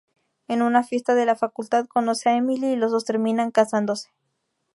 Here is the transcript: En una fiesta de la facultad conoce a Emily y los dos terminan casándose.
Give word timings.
En 0.47 0.63
una 0.63 0.81
fiesta 0.81 1.13
de 1.13 1.27
la 1.27 1.35
facultad 1.35 1.85
conoce 1.85 2.29
a 2.29 2.35
Emily 2.35 2.69
y 2.71 2.75
los 2.75 2.89
dos 2.89 3.05
terminan 3.05 3.51
casándose. 3.51 4.09